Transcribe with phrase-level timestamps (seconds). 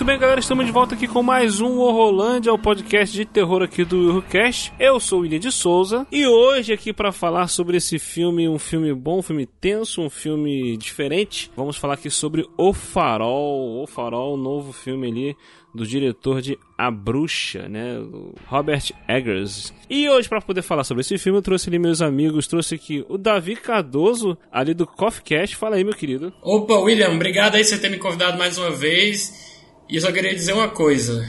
[0.00, 3.60] Muito bem, galera, estamos de volta aqui com mais um Horrorlândia, o podcast de terror
[3.60, 4.72] aqui do Eurocast.
[4.80, 8.58] Eu sou o William de Souza e hoje aqui para falar sobre esse filme, um
[8.58, 13.86] filme bom, um filme tenso, um filme diferente, vamos falar aqui sobre O Farol, O
[13.86, 15.36] Farol, novo filme ali
[15.74, 18.02] do diretor de A Bruxa, né,
[18.46, 19.70] Robert Eggers.
[19.90, 23.04] E hoje para poder falar sobre esse filme eu trouxe ali meus amigos, trouxe aqui
[23.06, 25.46] o Davi Cardoso, ali do Coffee.
[25.48, 26.32] Fala aí, meu querido.
[26.40, 29.49] Opa, William, obrigado aí por você ter me convidado mais uma vez.
[29.90, 31.28] E eu só queria dizer uma coisa.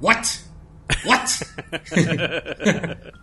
[0.00, 0.40] What?
[1.04, 1.44] What?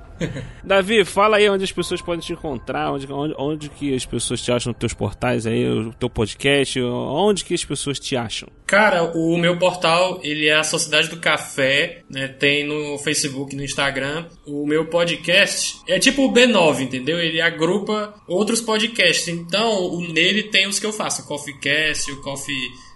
[0.63, 4.41] Davi, fala aí onde as pessoas podem te encontrar, onde, onde, onde que as pessoas
[4.41, 8.47] te acham nos teus portais aí, o teu podcast, onde que as pessoas te acham?
[8.65, 12.27] Cara, o meu portal, ele é a Sociedade do Café, né?
[12.27, 14.25] Tem no Facebook, no Instagram.
[14.45, 17.19] O meu podcast é tipo o B9, entendeu?
[17.19, 19.27] Ele agrupa outros podcasts.
[19.27, 22.55] Então, nele tem os que eu faço, o Coffee Cast, o Coffee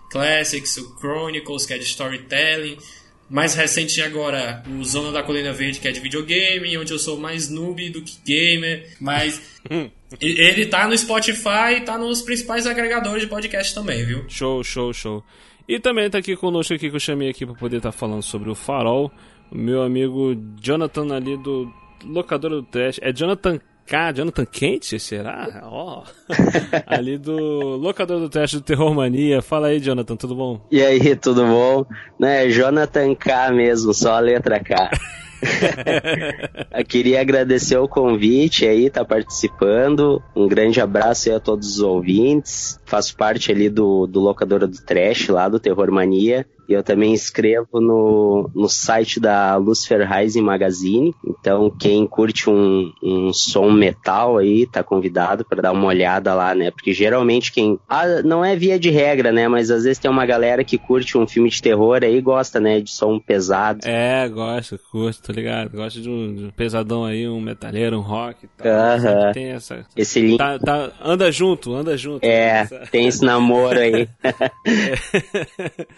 [0.09, 2.77] Classics, o Chronicles, que é de storytelling.
[3.29, 7.17] Mais recente agora, o Zona da Colina Verde, que é de videogame, onde eu sou
[7.19, 8.87] mais noob do que gamer.
[8.99, 9.39] Mas
[10.19, 14.25] ele tá no Spotify e tá nos principais agregadores de podcast também, viu?
[14.27, 15.23] Show, show, show.
[15.67, 18.23] E também tá aqui conosco aqui que eu chamei aqui para poder estar tá falando
[18.23, 19.11] sobre o Farol,
[19.52, 21.71] o meu amigo Jonathan ali do
[22.03, 22.99] locador do Trash.
[23.03, 25.63] É Jonathan K, Jonathan Kent, será?
[25.63, 26.33] Ó, oh.
[26.85, 27.35] ali do
[27.75, 29.41] locador do teste do Terror Mania.
[29.41, 30.61] Fala aí, Jonathan, tudo bom?
[30.69, 31.83] E aí, tudo bom?
[32.19, 34.91] Né, Jonathan K mesmo, só a letra K.
[36.71, 40.21] Eu queria agradecer o convite aí, tá participando.
[40.35, 42.80] Um grande abraço aí a todos os ouvintes.
[42.85, 46.45] Faço parte ali do, do locadora do Trash, lá do Terror Mania.
[46.69, 51.15] E eu também escrevo no, no site da Lucifer Rising Magazine.
[51.25, 56.53] Então, quem curte um, um som metal aí, tá convidado para dar uma olhada lá,
[56.53, 56.69] né?
[56.69, 57.79] Porque geralmente quem.
[57.89, 59.47] Ah, não é via de regra, né?
[59.47, 62.59] Mas às vezes tem uma galera que curte um filme de terror aí e gosta,
[62.59, 62.79] né?
[62.79, 63.79] De som pesado.
[63.83, 65.71] É, gosta, curto, tá ligado?
[65.71, 68.67] Gosta de um, de um pesadão aí, um metaleiro, um rock e tal.
[68.67, 69.33] Uh -huh.
[69.33, 69.85] Tem essa.
[69.95, 70.37] Esse link.
[70.37, 72.23] Tá, tá, anda junto, anda junto.
[72.23, 74.08] É, tem esse namoro aí.
[74.23, 74.99] é.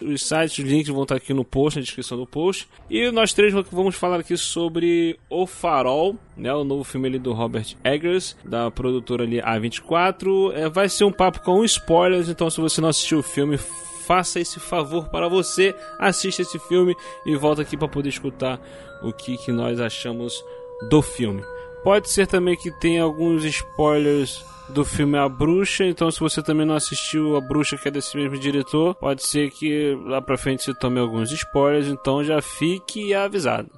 [0.02, 2.68] Os sites links vão estar aqui no post, na descrição do post.
[2.90, 7.32] E nós três vamos falar aqui sobre O Farol, né, o novo filme ali do
[7.32, 10.52] Robert Eggers, da produtora ali A24.
[10.54, 13.58] É, vai ser um papo com spoilers, então se você não assistiu o filme,
[14.06, 16.94] faça esse favor para você, assista esse filme
[17.24, 18.60] e volta aqui para poder escutar
[19.02, 20.44] o que, que nós achamos
[20.88, 21.42] do filme.
[21.82, 26.64] Pode ser também que tenha alguns spoilers do filme A Bruxa, então se você também
[26.64, 30.62] não assistiu A Bruxa, que é desse mesmo diretor, pode ser que lá pra frente
[30.62, 33.68] você tome alguns spoilers, então já fique avisado.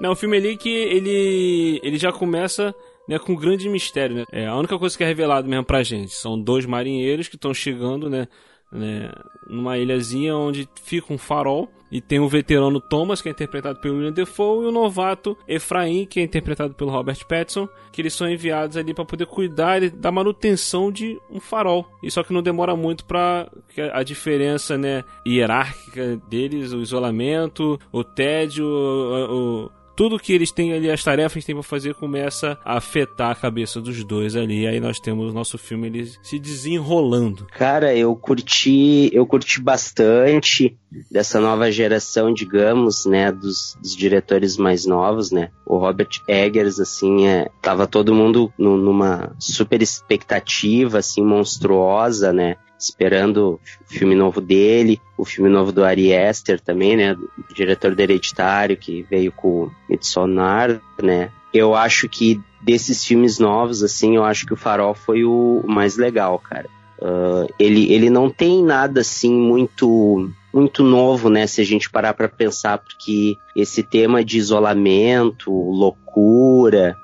[0.00, 2.72] Não, o filme ali que ele, ele já começa
[3.08, 4.24] né, com um grande mistério, né?
[4.30, 7.52] É, a única coisa que é revelado mesmo pra gente são dois marinheiros que estão
[7.52, 8.28] chegando, né,
[8.70, 9.10] né,
[9.48, 13.96] numa ilhazinha onde fica um farol e tem o veterano Thomas, que é interpretado pelo
[13.96, 18.28] William Defoe, e o novato Efraim, que é interpretado pelo Robert Pattinson, que eles são
[18.28, 21.86] enviados ali para poder cuidar da manutenção de um farol.
[22.02, 23.50] E só que não demora muito para
[23.92, 30.72] a diferença, né, hierárquica deles, o isolamento, o tédio, o, o tudo que eles têm
[30.72, 34.64] ali, as tarefas que têm pra fazer, começa a afetar a cabeça dos dois ali.
[34.64, 37.48] Aí nós temos o nosso filme ele se desenrolando.
[37.50, 40.78] Cara, eu curti, eu curti bastante
[41.10, 45.50] dessa nova geração, digamos, né, dos, dos diretores mais novos, né?
[45.66, 52.54] O Robert Eggers, assim, é, tava todo mundo no, numa super expectativa, assim, monstruosa, né?
[52.78, 53.60] Esperando
[53.90, 58.00] o filme novo dele, o filme novo do Ari Aster também, né, o diretor do
[58.00, 61.30] Hereditário, que veio com Midsommar, né.
[61.52, 65.96] Eu acho que desses filmes novos, assim, eu acho que o Farol foi o mais
[65.96, 66.68] legal, cara.
[67.00, 72.14] Uh, ele, ele não tem nada, assim, muito muito novo, né, se a gente parar
[72.14, 76.96] para pensar, porque esse tema de isolamento, loucura,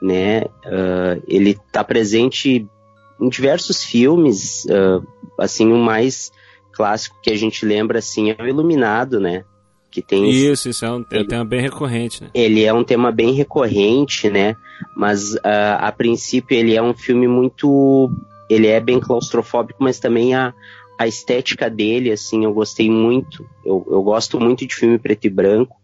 [0.00, 2.66] né, uh, ele tá presente
[3.20, 5.06] em diversos filmes, uh,
[5.38, 6.32] assim, o mais
[6.72, 9.44] clássico que a gente lembra, assim, é o Iluminado, né?
[9.90, 12.30] Que tem isso, isso é um, ele, tema bem recorrente, né?
[12.32, 14.56] Ele é um tema bem recorrente, né?
[14.96, 18.10] Mas uh, a princípio ele é um filme muito...
[18.48, 20.54] Ele é bem claustrofóbico, mas também a, a
[21.02, 23.44] a estética dele, assim, eu gostei muito.
[23.64, 25.76] Eu, eu gosto muito de filme preto e branco.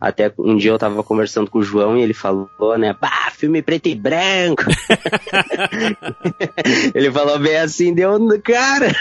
[0.00, 3.62] Até um dia eu tava conversando com o João e ele falou, né, bah, filme
[3.62, 4.64] preto e branco.
[6.94, 8.94] ele falou bem assim, deu, cara,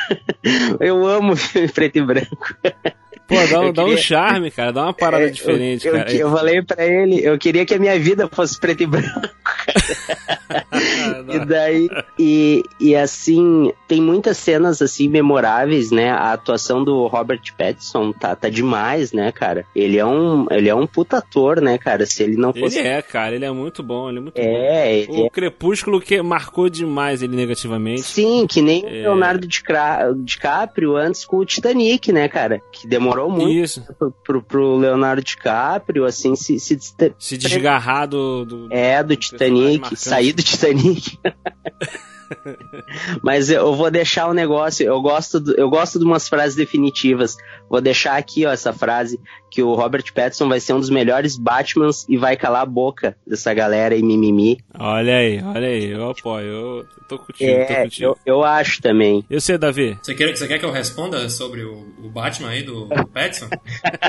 [0.79, 2.55] eu amo filme preto e branco.
[3.27, 3.73] Pô, dá, um, queria...
[3.73, 6.11] dá um charme, cara, dá uma parada é, diferente, eu, cara.
[6.11, 9.21] Eu, eu falei pra ele, eu queria que a minha vida fosse preto e branco.
[11.33, 11.89] e daí,
[12.19, 16.11] e, e assim, tem muitas cenas assim memoráveis, né?
[16.11, 19.65] A atuação do Robert Pattinson tá, tá demais, né, cara?
[19.75, 22.05] Ele é um, ele é um puta ator, né, cara?
[22.05, 22.77] Se ele não fosse.
[22.77, 25.23] Ele é, cara, ele é muito bom, ele é muito é, bom.
[25.23, 25.29] O é...
[25.29, 28.03] Crepúsculo que marcou demais ele negativamente.
[28.03, 28.89] Sim, que nem é...
[29.01, 32.61] Leonardo DiCaprio antes com o Titanic, né, cara?
[32.71, 33.81] Que demorou muito Isso.
[33.97, 36.59] Pro, pro, pro Leonardo DiCaprio, assim, se.
[36.59, 36.79] Se,
[37.17, 38.67] se desgarrar do, do.
[38.71, 41.17] É, do Titanic, sair do Titanic.
[43.21, 44.85] Mas eu vou deixar o um negócio.
[44.85, 47.37] Eu gosto, do, eu gosto de umas frases definitivas.
[47.69, 49.19] Vou deixar aqui ó, essa frase
[49.49, 53.15] que o Robert Pattinson vai ser um dos melhores Batmans e vai calar a boca
[53.25, 54.59] dessa galera e mimimi.
[54.77, 56.45] Olha aí, olha aí, eu apoio.
[56.45, 58.05] Eu tô contigo, é, tô contigo.
[58.05, 59.23] Eu, eu acho também.
[59.29, 59.97] Eu sei, Davi.
[60.01, 63.47] Você quer, você quer que eu responda sobre o, o Batman aí do, do Pattinson?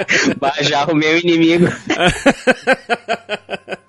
[0.62, 1.66] Já o meu inimigo.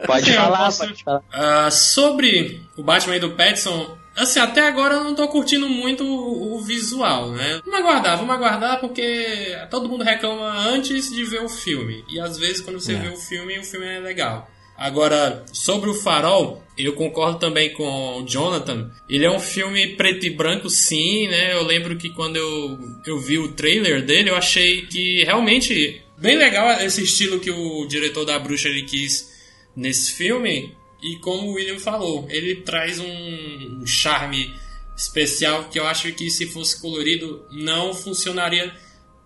[0.05, 0.79] pode, Sim, falar, posso...
[0.79, 5.27] pode falar, uh, sobre o Batman aí do Pattinson, Assim, até agora eu não tô
[5.27, 7.61] curtindo muito o, o, visual, né?
[7.63, 12.03] Vamos aguardar, vamos aguardar porque todo mundo reclama antes de ver o filme.
[12.09, 12.99] E às vezes quando você é.
[12.99, 14.49] vê o filme, o filme é legal.
[14.75, 18.91] Agora, sobre o Farol, eu concordo também com o Jonathan.
[19.09, 21.53] Ele é um filme preto e branco, sim, né?
[21.53, 26.37] Eu lembro que quando eu, eu vi o trailer dele, eu achei que realmente bem
[26.37, 29.31] legal esse estilo que o diretor da Bruxa ele quis
[29.75, 30.76] nesse filme.
[31.01, 34.53] E como o William falou, ele traz um, charme
[34.95, 38.73] especial que eu acho que se fosse colorido não funcionaria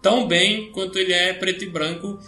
[0.02, 2.20] tão bem quanto ele é preto e branco.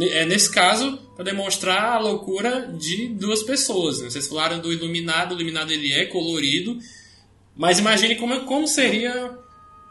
[0.00, 4.00] É nesse caso para demonstrar a loucura de duas pessoas.
[4.00, 4.10] Né?
[4.10, 6.78] Vocês falaram do iluminado, o iluminado ele é colorido,
[7.54, 9.38] mas imagine como, como seria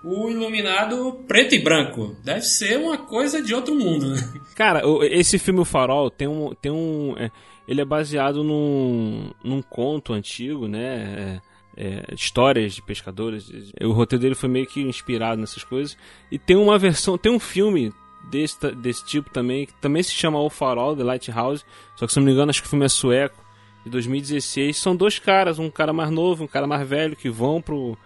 [0.03, 2.17] o iluminado preto e branco.
[2.23, 4.09] Deve ser uma coisa de outro mundo.
[4.09, 4.33] Né?
[4.55, 7.29] Cara, esse filme O Farol tem um, tem um é
[7.71, 11.39] ele é baseado num, num conto antigo, né?
[11.77, 13.49] É, é, histórias de pescadores.
[13.81, 15.97] O roteiro dele foi meio que inspirado nessas coisas.
[16.29, 17.93] E tem uma versão, tem um filme
[18.29, 21.63] desse, desse tipo também, que também se chama O Farol, The Lighthouse.
[21.95, 23.41] Só que se não me engano, acho que o filme é sueco,
[23.85, 24.75] de 2016.
[24.75, 27.97] São dois caras, um cara mais novo, um cara mais velho, que vão pro,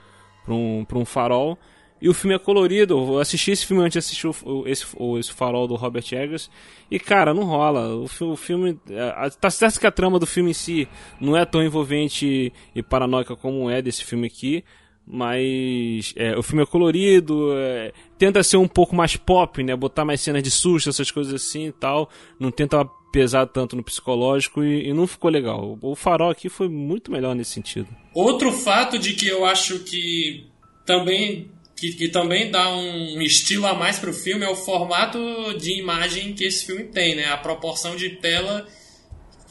[0.43, 1.57] pro, um, pro um farol
[2.01, 2.97] e o filme é colorido.
[2.97, 6.49] Eu assisti esse filme antes de assistir o, esse, o, esse farol do Robert Eggers.
[6.91, 7.95] E, cara, não rola.
[7.95, 8.77] O, o filme.
[8.89, 10.87] É, tá certo que a trama do filme em si
[11.19, 14.63] não é tão envolvente e paranoica como é desse filme aqui.
[15.07, 19.75] Mas é, o filme é colorido, é, tenta ser um pouco mais pop, né?
[19.75, 22.09] Botar mais cenas de susto, essas coisas assim e tal.
[22.39, 25.77] Não tenta pesar tanto no psicológico e, e, não ficou legal.
[25.81, 27.87] O farol aqui foi muito melhor nesse sentido.
[28.13, 30.47] Outro fato de que eu acho que
[30.85, 35.19] também que, que também dá um estilo a mais para o filme é o formato
[35.57, 37.25] de imagem que esse filme tem, né?
[37.25, 38.65] A proporção de tela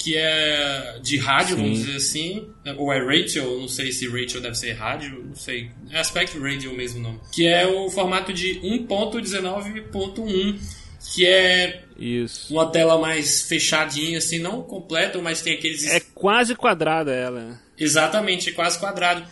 [0.05, 1.63] que é de rádio, Sim.
[1.63, 2.47] vamos dizer assim,
[2.77, 6.75] ou é Rachel, não sei se Rachel deve ser rádio, não sei, é Aspect Radio
[6.75, 10.61] mesmo nome, que é o formato de 1.19.1,
[11.15, 12.53] que é Isso.
[12.53, 15.87] uma tela mais fechadinha, assim, não completa, mas tem aqueles...
[15.87, 17.59] É quase quadrada ela.
[17.79, 19.25] Exatamente, é quase quadrado.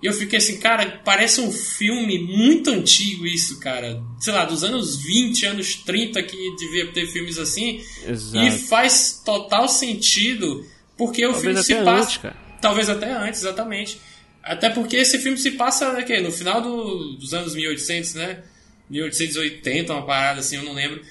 [0.00, 4.00] E eu fiquei assim, cara, parece um filme muito antigo isso, cara.
[4.20, 7.82] Sei lá, dos anos 20, anos 30 que devia ter filmes assim.
[8.06, 8.46] Exato.
[8.46, 10.64] E faz total sentido
[10.96, 12.18] porque o Talvez filme se antes, passa.
[12.20, 12.36] cara.
[12.60, 14.00] Talvez até antes, exatamente.
[14.42, 18.42] Até porque esse filme se passa né, que, no final do, dos anos 1800, né?
[18.88, 21.02] 1880, uma parada assim, eu não lembro.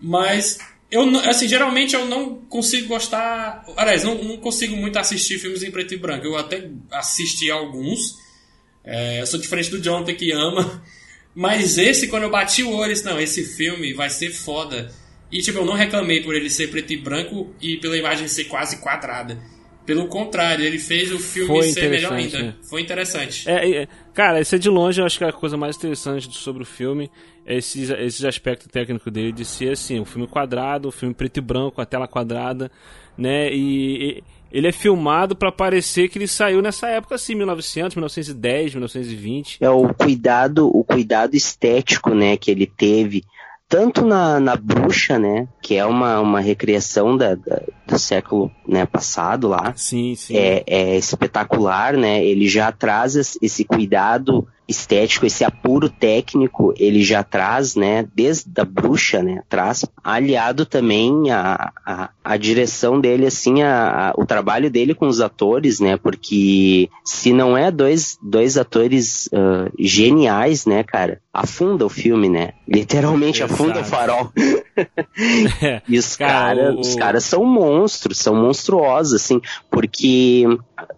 [0.00, 0.58] Mas
[0.90, 3.64] eu assim, geralmente eu não consigo gostar.
[3.76, 6.26] Aliás, não, não consigo muito assistir filmes em preto e branco.
[6.26, 8.23] Eu até assisti alguns
[8.84, 10.82] é, eu sou diferente do Jonathan que ama.
[11.34, 14.92] Mas esse, quando eu bati o olho, disse, não, esse filme vai ser foda.
[15.32, 18.44] E tipo, eu não reclamei por ele ser preto e branco e pela imagem ser
[18.44, 19.36] quase quadrada.
[19.84, 22.42] Pelo contrário, ele fez o filme Foi ser melhor ainda.
[22.42, 22.54] né?
[22.70, 23.50] Foi interessante.
[23.50, 26.62] É, é, cara, esse é de longe, eu acho que a coisa mais interessante sobre
[26.62, 27.10] o filme
[27.44, 31.36] é esses, esses aspectos técnicos dele de ser assim, um filme quadrado, um filme preto
[31.36, 32.70] e branco, a tela quadrada,
[33.18, 33.52] né?
[33.52, 34.22] E
[34.54, 39.58] ele é filmado para parecer que ele saiu nessa época assim, 1900, 1910, 1920.
[39.60, 43.24] É o cuidado, o cuidado estético, né, que ele teve
[43.68, 48.86] tanto na, na bruxa, né, que é uma, uma recriação da, da do século né,
[48.86, 49.72] passado lá.
[49.74, 50.36] Sim, sim.
[50.36, 52.24] É, é espetacular, né?
[52.24, 58.64] Ele já traz esse cuidado estético, esse apuro técnico, ele já traz, né, desde a
[58.64, 64.70] bruxa, né, traz, aliado também a, a, a direção dele, assim, a, a, o trabalho
[64.70, 70.82] dele com os atores, né, porque se não é dois, dois atores uh, geniais, né,
[70.82, 73.54] cara, afunda o filme, né, literalmente Exato.
[73.54, 74.32] afunda o farol.
[75.88, 76.80] e os caras cara, o...
[76.80, 79.40] os caras são monstros, são monstruosos, assim,
[79.70, 80.46] porque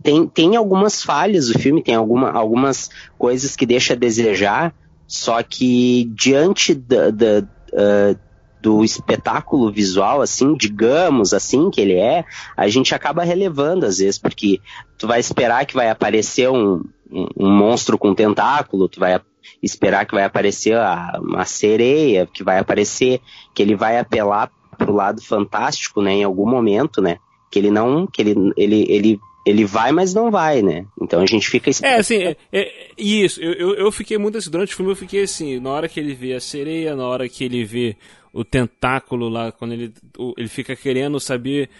[0.02, 4.74] tem, tem algumas falhas o filme, tem alguma, algumas coisas que deixa a desejar,
[5.06, 7.40] só que diante da, da
[7.72, 8.26] uh,
[8.60, 12.24] do espetáculo visual, assim, digamos assim que ele é,
[12.56, 14.60] a gente acaba relevando às vezes, porque
[14.98, 19.20] tu vai esperar que vai aparecer um, um, um monstro com tentáculo, tu vai
[19.62, 23.20] esperar que vai aparecer a, uma sereia, que vai aparecer,
[23.54, 27.18] que ele vai apelar pro lado fantástico, né, em algum momento, né,
[27.50, 30.84] que ele não, que ele, ele, ele ele vai, mas não vai, né?
[31.00, 33.40] Então a gente fica É, assim, é, é, isso.
[33.40, 36.00] Eu, eu, eu, fiquei muito assim, durante o filme eu fiquei assim, na hora que
[36.00, 37.96] ele vê a sereia, na hora que ele vê
[38.32, 39.94] o tentáculo lá, quando ele,
[40.36, 41.70] ele fica querendo saber.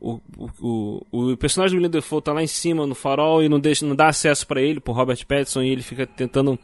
[0.00, 3.48] O, o, o, o personagem do William Defoe tá lá em cima no farol e
[3.48, 6.58] não, deixa, não dá acesso para ele, pro Robert Pattinson, e ele fica tentando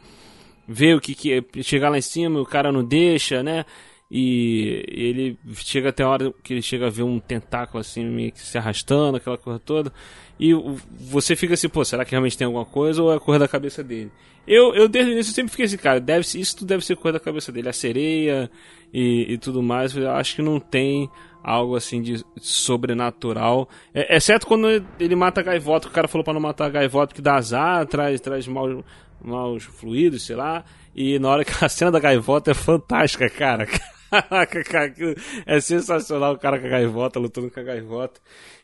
[0.67, 1.63] ver o que, que é.
[1.63, 3.65] Chegar lá em cima o cara não deixa, né?
[4.13, 8.33] E ele chega até a hora que ele chega a ver um tentáculo assim meio
[8.33, 9.93] que se arrastando, aquela coisa toda.
[10.37, 10.51] E
[10.89, 13.47] você fica assim, pô, será que realmente tem alguma coisa ou é a cor da
[13.47, 14.11] cabeça dele?
[14.45, 17.21] Eu, eu desde o início sempre fiquei assim, cara, deve, isso deve ser cor da
[17.21, 18.51] cabeça dele, a sereia
[18.93, 19.95] e, e tudo mais.
[19.95, 21.09] Eu acho que não tem
[21.41, 23.69] algo assim de sobrenatural.
[23.93, 24.67] É, exceto quando
[24.99, 27.85] ele mata a gaivota, o cara falou para não matar a gaivota porque dá azar,
[27.85, 28.83] traz, traz maus,
[29.23, 30.65] maus fluidos, sei lá.
[30.93, 33.67] E na hora que a cena da gaivota é fantástica, cara.
[34.11, 34.93] Caraca, cara,
[35.45, 38.19] é sensacional o cara com a gaivota, lutando com a gaivota.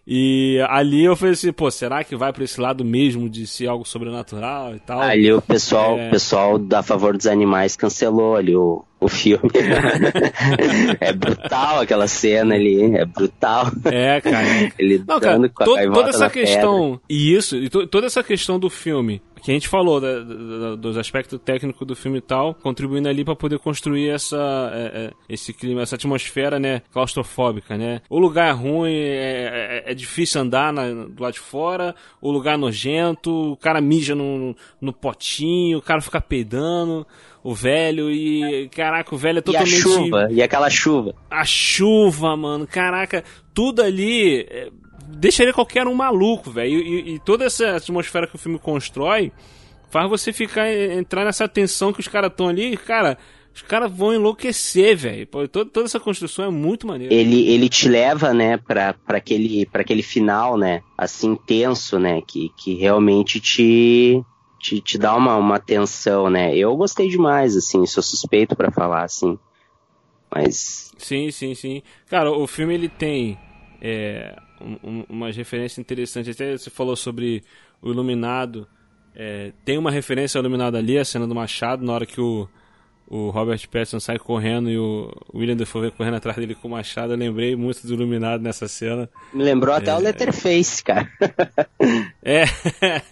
[0.10, 3.68] E ali eu falei assim, pô, será que vai para esse lado mesmo de ser
[3.68, 5.02] algo sobrenatural e tal?
[5.02, 6.10] Ali o pessoal, é...
[6.10, 9.50] pessoal da favor dos animais cancelou ali o, o filme.
[11.02, 13.70] é brutal aquela cena ali, é brutal.
[13.86, 14.48] É, cara.
[14.80, 18.24] Ele Não, cara, com a to, toda essa questão, e isso, e to, toda essa
[18.24, 22.22] questão do filme, que a gente falou da, da, dos aspectos técnicos do filme e
[22.22, 24.36] tal, contribuindo ali para poder construir essa
[24.74, 28.02] é, é, esse clima, essa atmosfera, né, claustrofóbica, né?
[28.10, 32.30] O lugar é ruim, é, é, é difícil andar na, do lado de fora, o
[32.30, 37.08] lugar é nojento, o cara mija no, no potinho, o cara fica peidando
[37.42, 41.16] o velho e caraca, o velho é totalmente e a chuva, e aquela chuva.
[41.32, 43.24] A chuva, mano, caraca,
[43.54, 44.70] tudo ali é,
[45.08, 46.80] deixaria qualquer um maluco, velho.
[46.80, 49.32] E, e, toda essa atmosfera que o filme constrói
[49.90, 53.18] faz você ficar entrar nessa tensão que os caras estão ali, cara.
[53.54, 55.26] Os caras vão enlouquecer, velho.
[55.26, 57.12] Toda, toda essa construção é muito maneira.
[57.12, 62.22] Ele, ele te leva, né, pra, pra, aquele, pra aquele final, né, assim, tenso, né,
[62.22, 64.22] que, que realmente te,
[64.60, 66.56] te, te dá uma, uma tensão, né.
[66.56, 69.40] Eu gostei demais, assim, sou suspeito para falar, assim.
[70.32, 70.92] Mas...
[71.00, 71.82] Sim, sim, sim.
[72.08, 73.40] Cara, o filme, ele tem
[73.82, 76.36] é, um, umas referências interessantes.
[76.36, 77.44] Até você falou sobre
[77.82, 78.68] o Iluminado.
[79.16, 82.48] É, tem uma referência ao Iluminado ali, a cena do Machado, na hora que o,
[83.08, 86.72] o Robert Pattinson sai correndo e o William Defoe vem correndo atrás dele com o
[86.72, 87.14] Machado.
[87.14, 89.10] Eu lembrei muito do Iluminado nessa cena.
[89.34, 90.02] Me lembrou até o é.
[90.02, 91.10] Letterface, cara.
[92.22, 92.44] é,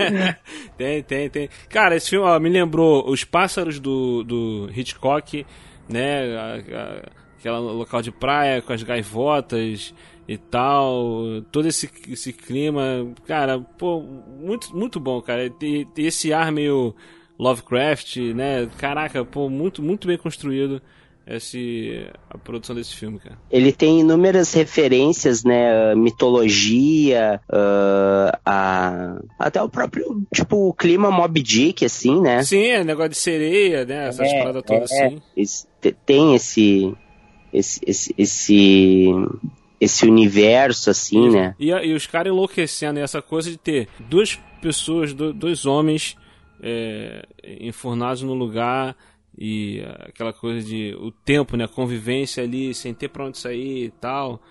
[0.77, 1.49] tem, tem, tem.
[1.69, 5.45] Cara, esse filme ó, me lembrou Os Pássaros do, do Hitchcock,
[5.89, 6.37] né?
[6.37, 9.93] A, a, aquela local de praia com as gaivotas
[10.27, 15.53] e tal, todo esse, esse clima, cara, pô, muito, muito bom, cara.
[15.61, 16.95] E, esse ar meio
[17.37, 18.67] Lovecraft, né?
[18.79, 20.81] Caraca, pô, muito, muito bem construído
[21.27, 23.37] esse, a produção desse filme, cara.
[23.51, 25.93] Ele tem inúmeras referências, né?
[25.93, 32.41] Mitologia, uh, a, até o próprio, tipo, o clima Mob Dick, assim, né?
[32.43, 34.07] Sim, é negócio de sereia, né?
[34.07, 35.93] Essas é, paradas todas é, assim.
[36.05, 36.95] tem esse,
[37.57, 39.09] esse, esse, esse
[39.79, 41.55] esse universo, assim, né?
[41.59, 46.17] E, e os caras enlouquecendo, essa coisa de ter duas pessoas, dois homens
[46.61, 47.27] é,
[47.59, 48.95] enfurnados no lugar
[49.37, 51.65] e aquela coisa de o tempo, né?
[51.65, 54.41] A convivência ali, sem ter pra onde sair e tal.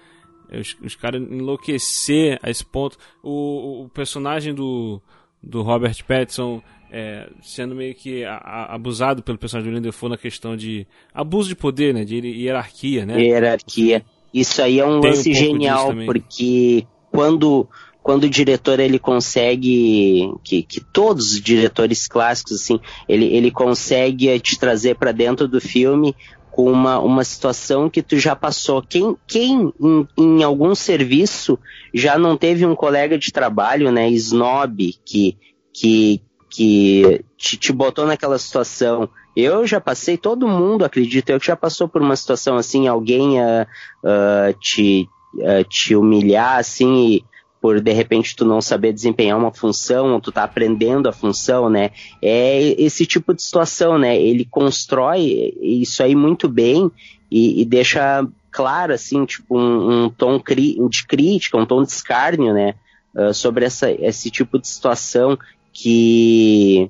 [0.50, 2.98] É, os, os caras enlouquecer a esse ponto.
[3.22, 5.00] O, o personagem do,
[5.42, 6.62] do Robert Pattinson
[6.96, 11.48] é, sendo meio que a, a, abusado pelo personagem do Defoe na questão de abuso
[11.48, 12.04] de poder, né?
[12.04, 13.20] De hierarquia, né?
[13.20, 14.04] Hierarquia.
[14.32, 17.68] Isso aí é um Tem lance um genial, porque quando,
[18.00, 24.38] quando o diretor ele consegue, que, que todos os diretores clássicos, assim, ele, ele consegue
[24.38, 26.14] te trazer para dentro do filme
[26.52, 28.80] com uma, uma situação que tu já passou.
[28.80, 31.58] Quem, quem em, em algum serviço
[31.92, 35.36] já não teve um colega de trabalho, né, snob, que,
[35.72, 36.22] que,
[36.54, 39.08] que te, te botou naquela situação?
[39.36, 43.40] Eu já passei, todo mundo, acredito eu, que já passou por uma situação assim, alguém
[43.40, 43.66] uh,
[44.04, 47.24] uh, te, uh, te humilhar, assim, e,
[47.60, 51.70] por de repente tu não saber desempenhar uma função, ou tu tá aprendendo a função,
[51.70, 51.92] né?
[52.20, 54.20] É esse tipo de situação, né?
[54.20, 56.90] Ele constrói isso aí muito bem
[57.30, 60.40] e, e deixa claro, assim, tipo, um, um tom
[60.88, 62.74] de crítica, um tom de escárnio, né?
[63.16, 65.38] Uh, sobre essa, esse tipo de situação
[65.74, 66.88] que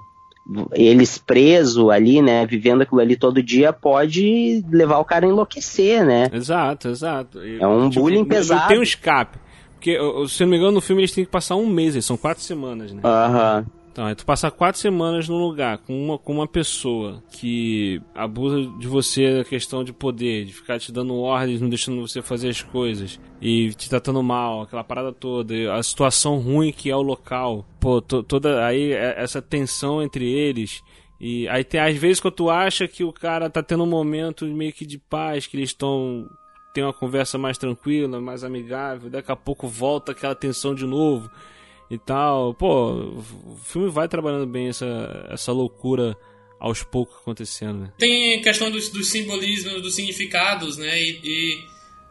[0.73, 6.05] eles preso ali, né, vivendo aquilo ali todo dia, pode levar o cara a enlouquecer,
[6.05, 6.29] né?
[6.31, 7.41] Exato, exato.
[7.41, 8.61] É um tipo, bullying pesado.
[8.61, 9.39] Não tem um escape.
[9.73, 9.99] Porque,
[10.29, 12.93] se não me engano, no filme eles têm que passar um mês, são quatro semanas,
[12.93, 13.01] né?
[13.03, 13.65] Aham.
[13.67, 13.84] Uhum.
[13.95, 18.69] Então, é tu passar quatro semanas num lugar com uma, com uma pessoa que abusa
[18.77, 22.49] de você a questão de poder, de ficar te dando ordens, não deixando você fazer
[22.49, 27.03] as coisas, e te tratando mal, aquela parada toda, a situação ruim que é o
[27.03, 30.83] local, pô, to, toda aí é, essa tensão entre eles.
[31.21, 34.45] E aí tem às vezes quando tu acha que o cara tá tendo um momento
[34.45, 36.29] meio que de paz, que eles estão
[36.75, 41.31] tem uma conversa mais tranquila, mais amigável, daqui a pouco volta aquela tensão de novo
[41.95, 42.55] e tal.
[42.55, 46.17] Pô, o filme vai trabalhando bem essa, essa loucura
[46.59, 47.93] aos poucos acontecendo, né?
[47.99, 51.01] Tem questão dos, dos simbolismos, dos significados, né?
[51.01, 51.65] E, e,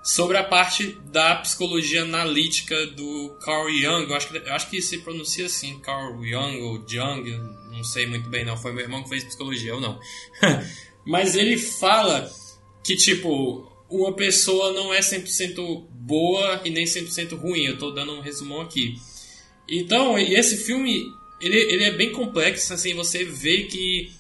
[0.04, 4.82] sobre a parte da psicologia analítica do Carl Jung, eu acho que, eu acho que
[4.82, 7.24] se pronuncia assim, Carl Jung ou Jung,
[7.72, 10.00] não sei muito bem não, foi meu irmão que fez psicologia, ou não.
[11.06, 12.30] Mas ele fala
[12.84, 17.66] que, tipo, uma pessoa não é 100% boa e nem 100% ruim.
[17.66, 18.96] Eu estou dando um resumão aqui.
[19.67, 24.12] Então, esse filme, ele, ele é bem complexo, assim, você vê que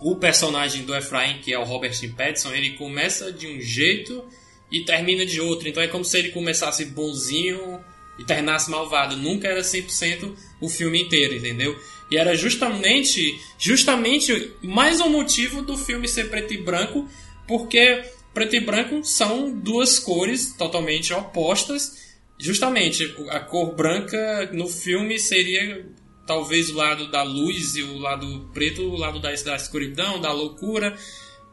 [0.00, 4.24] o personagem do Efraim, que é o Robert Pattinson, ele começa de um jeito
[4.72, 5.68] e termina de outro.
[5.68, 7.80] Então é como se ele começasse bonzinho
[8.18, 9.16] e terminasse malvado.
[9.16, 11.78] Nunca era 100% o filme inteiro, entendeu?
[12.10, 17.08] E era justamente, justamente mais um motivo do filme ser preto e branco,
[17.46, 18.02] porque
[18.32, 22.09] preto e branco são duas cores totalmente opostas.
[22.40, 25.86] Justamente, a cor branca no filme seria
[26.26, 30.32] talvez o lado da luz e o lado preto, o lado da, da escuridão, da
[30.32, 30.96] loucura.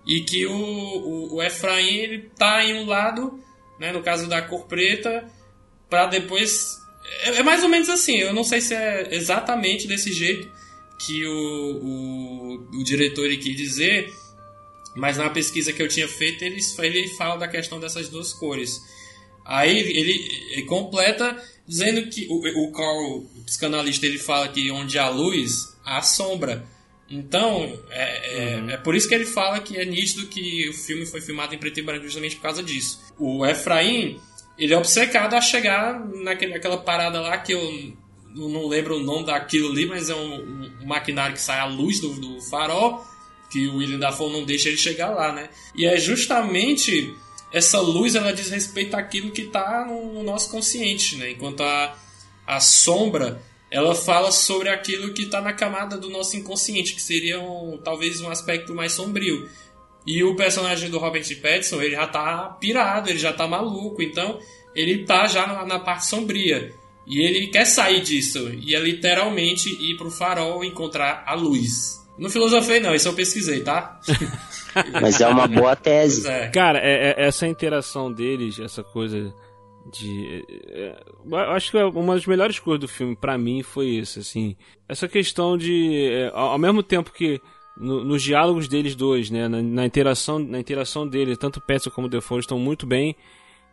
[0.06, 3.38] E que o, o, o Efraim ele tá em um lado,
[3.78, 5.30] né, no caso da cor preta,
[5.90, 6.78] para depois.
[7.24, 10.50] É, é, mais ou menos assim, eu não sei se é exatamente desse jeito
[11.06, 14.12] que o, o, o diretor quis dizer
[14.98, 18.82] mas na pesquisa que eu tinha feito, ele, ele fala da questão dessas duas cores.
[19.48, 25.00] Aí ele, ele completa dizendo que o, o Carl, o psicanalista, ele fala que onde
[25.00, 26.66] há luz, há sombra.
[27.10, 28.70] Então, é, é, uhum.
[28.72, 31.58] é, por isso que ele fala que é nítido que o filme foi filmado em
[31.58, 33.00] preto e branco justamente por causa disso.
[33.18, 34.20] O Efraim,
[34.58, 37.94] ele é obcecado a chegar naquele, naquela parada lá que eu
[38.36, 42.02] não lembro o nome daquilo ali, mas é um, um maquinário que sai à luz
[42.02, 43.06] do, do farol
[43.50, 45.50] que o William Dafoe não deixa ele chegar lá, né?
[45.74, 47.16] E é justamente
[47.52, 51.32] essa luz ela diz respeito àquilo que está no nosso consciente, né?
[51.32, 51.96] Enquanto a,
[52.46, 57.40] a sombra ela fala sobre aquilo que está na camada do nosso inconsciente, que seria
[57.40, 59.50] um, talvez um aspecto mais sombrio.
[60.06, 64.40] E o personagem do Robert Pattinson, ele já tá pirado, ele já tá maluco, então
[64.74, 66.74] ele tá já na, na parte sombria.
[67.06, 72.06] E ele quer sair disso, e é literalmente ir pro farol encontrar a luz.
[72.18, 74.00] Não filosofei, não, isso eu pesquisei, tá?
[75.02, 76.28] Mas é uma boa tese.
[76.28, 76.48] É.
[76.50, 79.34] Cara, é, é, essa interação deles, essa coisa
[79.92, 80.44] de.
[80.70, 80.96] É,
[81.32, 84.56] é acho que uma das melhores coisas do filme, para mim, foi isso, assim.
[84.90, 86.10] Essa questão de.
[86.12, 87.40] É, ao mesmo tempo que.
[87.80, 92.10] No, nos diálogos deles dois, né, na, na, interação, na interação deles, tanto Petson como
[92.10, 93.16] Defoe estão muito bem.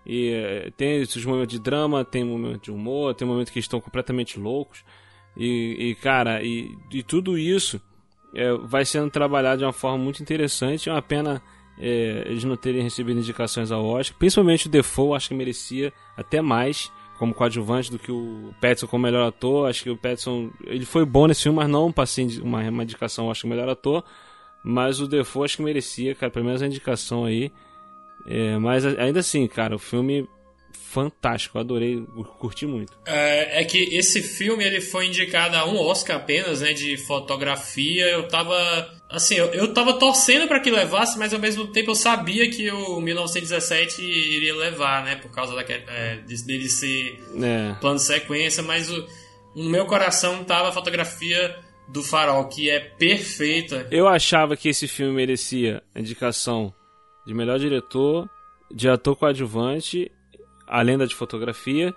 [0.05, 3.81] E é, tem esses momentos de drama, tem momentos de humor, tem momentos que estão
[3.81, 4.85] completamente loucos.
[5.35, 7.81] E, e cara, e, e tudo isso
[8.35, 10.89] é, vai sendo trabalhado de uma forma muito interessante.
[10.89, 11.43] É uma pena
[11.79, 14.17] é, eles não terem recebido indicações ao Oscar.
[14.19, 19.05] Principalmente o Defoe, acho que merecia até mais como coadjuvante do que o Petson como
[19.05, 19.69] melhor ator.
[19.69, 23.31] Acho que o Petson ele foi bom nesse filme, mas não passei uma, uma indicação,
[23.31, 24.05] acho que melhor ator.
[24.63, 27.53] Mas o Defoe acho que merecia, cara, pelo menos a indicação aí.
[28.27, 30.27] É, mas ainda assim, cara, o filme
[30.95, 32.01] fantástico, adorei,
[32.39, 32.97] curti muito.
[33.05, 38.07] É, é, que esse filme ele foi indicado a um Oscar apenas, né, de fotografia.
[38.07, 38.55] Eu tava
[39.11, 42.71] assim, eu, eu tava torcendo para que levasse, mas ao mesmo tempo eu sabia que
[42.71, 47.75] o 1917 iria levar, né, por causa da, é, dele ser é.
[47.81, 49.05] plano de sequência, mas o,
[49.57, 53.89] no meu coração tava a fotografia do Farol, que é perfeita.
[53.91, 56.73] Eu achava que esse filme merecia a indicação
[57.27, 58.29] de melhor diretor,
[58.73, 60.11] de ator coadjuvante,
[60.67, 61.95] a lenda de fotografia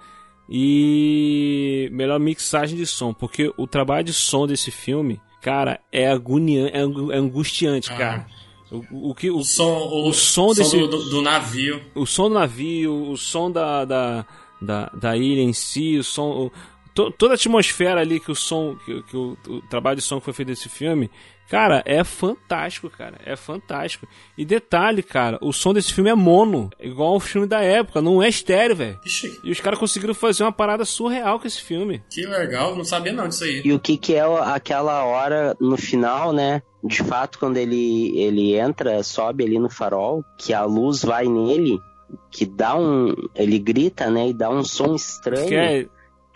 [0.49, 6.73] e melhor mixagem de som, porque o trabalho de som desse filme, cara, é agoniante,
[6.73, 7.97] é, é angustiante, ah.
[7.97, 8.27] cara.
[8.69, 12.27] O, o, que o, o som, o, o som, desse do, do, navio, o som
[12.27, 14.25] do navio, o som da, da,
[14.61, 16.51] da, da ilha em si, o som,
[16.97, 20.17] to, toda a atmosfera ali que o som, que, que o, o, trabalho de som
[20.17, 21.11] que foi feito nesse filme,
[21.47, 24.07] cara, é fantástico, cara, é fantástico.
[24.35, 28.23] E detalhe, cara, o som desse filme é mono, igual ao filme da época, não
[28.23, 28.99] é estéreo, velho.
[29.43, 32.03] E os caras conseguiram fazer uma parada surreal com esse filme.
[32.09, 33.61] Que legal, não sabia não disso aí.
[33.63, 36.63] E o que que é aquela hora no final, né?
[36.83, 41.79] de fato, quando ele, ele entra, sobe ali no farol, que a luz vai nele,
[42.31, 43.13] que dá um.
[43.35, 44.29] Ele grita, né?
[44.29, 45.53] E dá um som estranho.
[45.53, 45.85] É,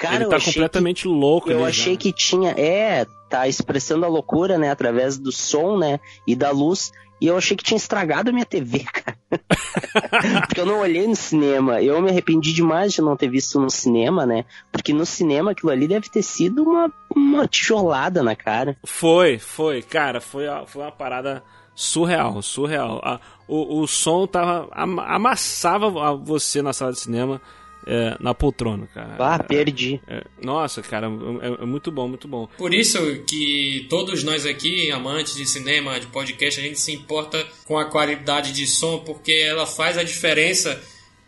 [0.02, 1.52] Cara, ele tá completamente que, louco.
[1.52, 2.00] Eu achei já.
[2.00, 2.56] que tinha.
[2.58, 4.72] É, tá expressando a loucura, né?
[4.72, 6.00] Através do som, né?
[6.26, 6.92] E da luz.
[7.22, 9.16] E eu achei que tinha estragado a minha TV, cara.
[10.48, 11.84] porque eu não olhei no cinema.
[11.84, 14.44] Eu me arrependi demais de não ter visto no cinema, né?
[14.72, 18.76] Porque no cinema aquilo ali deve ter sido uma, uma tijolada na cara.
[18.84, 19.84] Foi, foi.
[19.84, 21.44] Cara, foi, foi uma parada
[21.76, 23.00] surreal, surreal.
[23.48, 24.68] O, o som tava.
[24.74, 27.40] amassava você na sala de cinema
[27.86, 29.16] é, na poltrona, cara.
[29.20, 30.02] Ah, perdi.
[30.08, 32.48] É, é, nossa, cara, é, é, muito bom, muito bom.
[32.58, 37.46] Por isso que todos nós aqui, amantes de cinema, de podcast, a gente se importa
[37.66, 40.82] com a qualidade de som, porque ela faz a diferença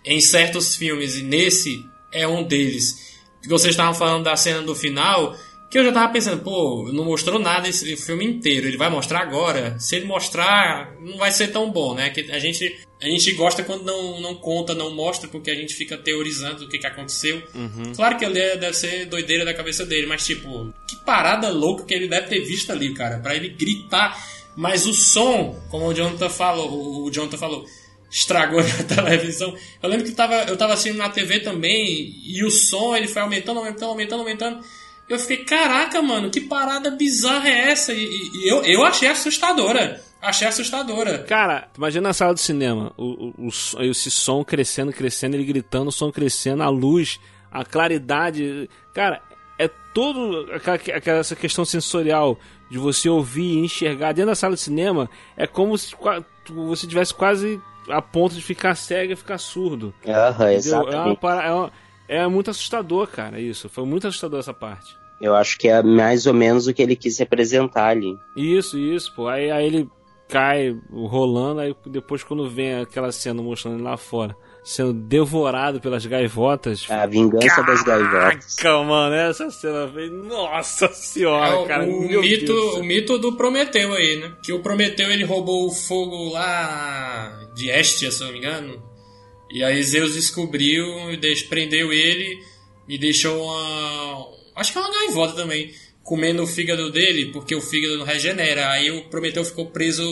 [0.05, 3.13] em certos filmes, e nesse é um deles.
[3.47, 5.35] Vocês estavam falando da cena do final,
[5.73, 9.21] que eu já tava pensando, pô, não mostrou nada esse filme inteiro, ele vai mostrar
[9.21, 9.75] agora.
[9.79, 12.11] Se ele mostrar, não vai ser tão bom, né?
[12.11, 15.73] Que a gente a gente gosta quando não, não conta, não mostra, porque a gente
[15.73, 17.41] fica teorizando o que, que aconteceu.
[17.55, 17.91] Uhum.
[17.95, 21.93] Claro que ele deve ser doideira da cabeça dele, mas tipo, que parada louca que
[21.95, 24.15] ele deve ter visto ali, cara, para ele gritar.
[24.55, 27.65] Mas o som, como o Jonathan falou, o Jonathan falou,
[28.11, 29.57] estragou a televisão.
[29.81, 33.23] Eu lembro que tava, eu tava assistindo na TV também, e o som ele foi
[33.23, 34.63] aumentando, aumentando, aumentando, aumentando.
[35.09, 37.93] Eu fiquei, caraca, mano, que parada bizarra é essa?
[37.93, 40.01] E, e eu, eu achei assustadora.
[40.21, 41.19] Achei assustadora.
[41.19, 45.89] Cara, imagina na sala do cinema, o, o, o, esse som crescendo, crescendo, ele gritando,
[45.89, 47.19] o som crescendo, a luz,
[47.51, 48.69] a claridade.
[48.93, 49.21] Cara,
[49.59, 52.39] é todo aquela, aquela essa questão sensorial
[52.71, 55.09] de você ouvir e enxergar dentro da sala de cinema.
[55.35, 55.93] É como se
[56.49, 59.93] você tivesse quase a ponto de ficar cego e ficar surdo.
[60.05, 60.95] Uhum, exatamente.
[60.95, 61.71] É, uma, é, uma,
[62.07, 63.69] é muito assustador, cara, isso.
[63.69, 64.95] Foi muito assustador essa parte.
[65.21, 68.17] Eu acho que é mais ou menos o que ele quis representar ali.
[68.35, 69.27] Isso, isso, pô.
[69.27, 69.89] Aí, aí ele
[70.27, 76.05] cai rolando, aí depois quando vem aquela cena mostrando ele lá fora, sendo devorado pelas
[76.05, 76.85] gaivotas.
[76.89, 78.55] A vingança Caraca, das gaivotas.
[78.55, 80.11] Calma, mano, essa cena fez.
[80.11, 81.85] Nossa senhora, é, cara.
[81.85, 84.33] O, mito, o mito do Prometeu aí, né?
[84.43, 88.92] Que o Prometeu ele roubou o fogo lá de Estia, se eu não me engano.
[89.53, 90.83] E aí Zeus descobriu
[91.47, 92.39] prendeu ele
[92.89, 94.27] e deixou uma.
[94.55, 95.71] Acho que é uma gaivota também.
[96.01, 98.71] Comendo o fígado dele, porque o fígado não regenera.
[98.71, 100.03] Aí o Prometeu ficou preso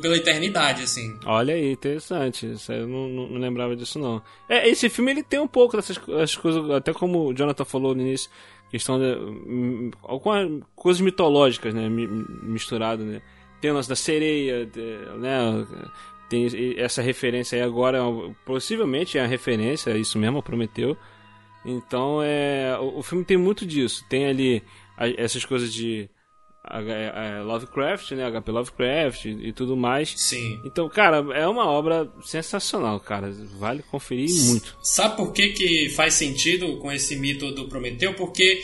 [0.00, 1.18] pela eternidade, assim.
[1.26, 2.52] Olha aí, interessante.
[2.52, 4.22] Isso eu não, não, lembrava disso, não.
[4.48, 5.98] É, esse filme ele tem um pouco dessas
[6.36, 8.30] coisas, até como o Jonathan falou no início,
[8.70, 9.18] questão de.
[9.18, 11.88] Hum, algumas coisas mitológicas, né?
[11.88, 13.20] Misturado, né?
[13.60, 14.68] Tem o lance da sereia,
[15.18, 15.66] né?
[16.32, 18.00] Tem essa referência aí agora,
[18.46, 20.96] possivelmente é a referência, é isso mesmo, prometeu.
[21.62, 24.02] Então é, o, o, filme tem muito disso.
[24.08, 24.62] Tem ali
[24.96, 26.08] a, essas coisas de
[26.64, 30.14] a, a Lovecraft, né, HP Lovecraft e, e, tudo mais.
[30.16, 30.58] Sim.
[30.64, 33.30] Então, cara, é uma obra sensacional, cara.
[33.58, 34.78] Vale conferir muito.
[34.82, 38.14] Sabe por que, que faz sentido com esse mito do Prometeu?
[38.14, 38.62] Porque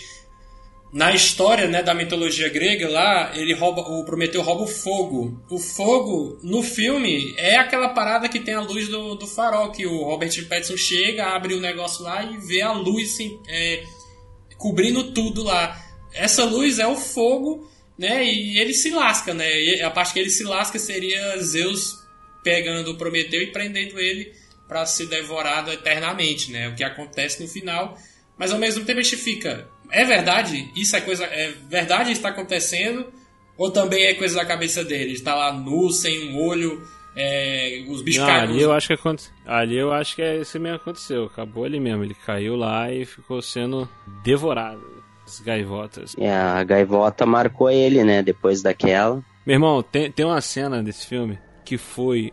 [0.93, 5.43] na história né, da mitologia grega lá, ele rouba, o Prometeu rouba o fogo.
[5.51, 9.87] O fogo, no filme, é aquela parada que tem a luz do, do farol, que
[9.87, 13.83] o Robert Pattinson chega, abre o negócio lá e vê a luz assim, é,
[14.57, 15.79] cobrindo tudo lá.
[16.13, 18.25] Essa luz é o fogo, né?
[18.25, 19.61] E ele se lasca, né?
[19.61, 21.99] E a parte que ele se lasca seria Zeus
[22.43, 24.33] pegando o Prometeu e prendendo ele
[24.67, 26.69] para ser devorado eternamente, né?
[26.69, 27.99] O que acontece no final.
[28.39, 30.71] Mas ao mesmo tempo a gente fica é verdade?
[30.77, 31.25] Isso é coisa.
[31.25, 33.07] É verdade está acontecendo?
[33.57, 35.13] Ou também é coisa da cabeça dele?
[35.13, 36.81] Está lá nu, sem um olho,
[37.17, 39.31] é, os bichos Não, ali eu acho que aconte...
[39.45, 41.25] Ali eu acho que é isso mesmo aconteceu.
[41.25, 42.05] Acabou ali mesmo.
[42.05, 43.89] Ele caiu lá e ficou sendo
[44.23, 44.81] devorado.
[45.27, 46.15] As gaivotas.
[46.19, 48.23] É, a gaivota marcou ele, né?
[48.23, 49.23] Depois daquela.
[49.45, 52.33] Meu irmão, tem, tem uma cena desse filme que foi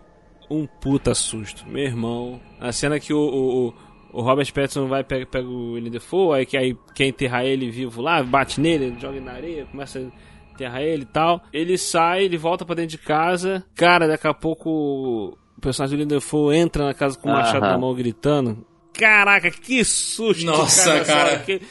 [0.49, 1.65] um puta susto.
[1.67, 3.73] Meu irmão, a cena que o, o,
[4.15, 8.01] o Robert Pattinson vai pega, pega o William Defoe, aí, aí quer enterrar ele vivo
[8.01, 11.43] lá, bate nele, joga na areia, começa a enterrar ele e tal.
[11.51, 13.65] Ele sai, ele volta para dentro de casa.
[13.75, 17.77] Cara, daqui a pouco personagem do William Dafoe entra na casa com o machado na
[17.77, 18.65] mão gritando.
[18.93, 20.45] Caraca, que susto!
[20.45, 21.39] Nossa, cara.
[21.39, 21.61] Que...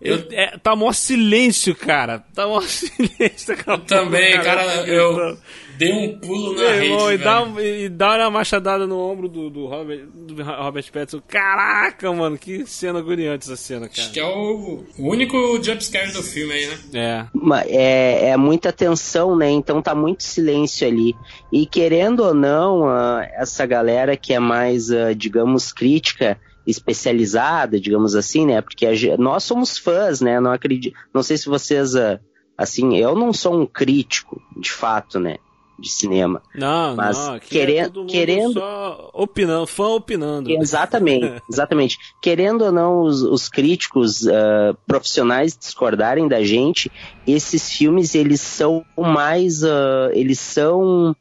[0.00, 0.26] Eu...
[0.30, 2.18] É, tá mó silêncio, cara.
[2.34, 3.56] Tá mó silêncio.
[3.66, 5.38] Eu também, cara, eu
[5.78, 9.48] dei um pulo na Meu rede, e, dá, e dá uma machadada no ombro do,
[9.48, 11.22] do, Robert, do Robert Pattinson.
[11.26, 14.02] Caraca, mano, que cena agoniante essa cena, cara.
[14.02, 16.78] Acho que é o, o único jumpscare do filme aí, né?
[16.92, 17.26] É.
[17.68, 18.28] é.
[18.30, 19.48] É muita tensão, né?
[19.50, 21.14] Então tá muito silêncio ali.
[21.52, 28.14] E querendo ou não, uh, essa galera que é mais, uh, digamos, crítica especializada, digamos
[28.14, 28.60] assim, né?
[28.60, 30.40] Porque a, nós somos fãs, né?
[30.40, 32.18] Não acredito, não sei se vocês, uh,
[32.56, 35.36] assim, eu não sou um crítico, de fato, né?
[35.78, 36.42] de cinema.
[36.54, 40.50] Não, mas não, querendo, é querendo só opinando, fã opinando.
[40.50, 41.98] Exatamente, exatamente.
[42.22, 46.90] querendo ou não os, os críticos uh, profissionais discordarem da gente,
[47.26, 51.14] esses filmes eles são mais, uh, eles são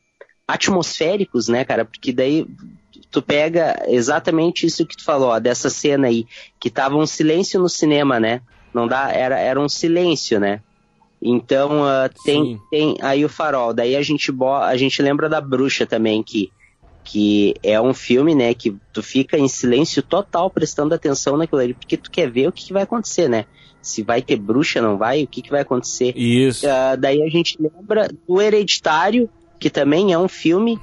[0.48, 1.84] atmosféricos, né, cara?
[1.84, 2.48] Porque daí
[3.16, 6.28] tu pega exatamente isso que tu falou, ó, dessa cena aí,
[6.60, 8.42] que tava um silêncio no cinema, né?
[8.74, 10.60] Não dá, era, era um silêncio, né?
[11.22, 13.74] Então uh, tem, tem aí o farol.
[13.74, 16.52] Daí a gente, a gente lembra da bruxa também, que,
[17.06, 21.74] que é um filme, né, que tu fica em silêncio total prestando atenção naquilo ali,
[21.74, 23.46] porque tu quer ver o que, que vai acontecer, né?
[23.82, 26.12] Se vai ter bruxa, não vai, o que, que vai acontecer.
[26.18, 26.68] Isso.
[26.68, 30.78] Uh, daí a gente lembra do Hereditário, que também é um filme